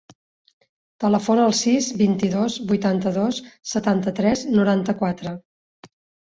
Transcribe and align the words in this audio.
Telefona 1.03 1.43
al 1.49 1.53
sis, 1.59 1.89
vint-i-dos, 1.99 2.55
vuitanta-dos, 2.71 3.43
setanta-tres, 3.75 4.43
noranta-quatre. 4.57 5.37